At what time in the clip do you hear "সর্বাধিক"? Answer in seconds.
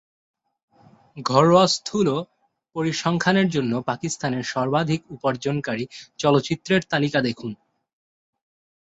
4.43-5.01